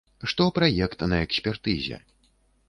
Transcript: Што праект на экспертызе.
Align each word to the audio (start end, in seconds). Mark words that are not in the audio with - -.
Што 0.31 0.47
праект 0.55 1.05
на 1.11 1.19
экспертызе. 1.27 2.01